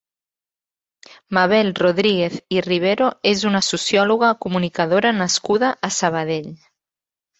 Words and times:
Mabel 1.37 1.67
Rodríguez 1.81 2.39
i 2.57 2.63
Rivero 2.67 3.09
és 3.35 3.43
una 3.51 3.61
sociòloga 3.67 4.33
i 4.37 4.41
comunicadora 4.47 5.13
nascuda 5.23 5.71
a 5.91 5.91
Sabadell. 5.99 6.53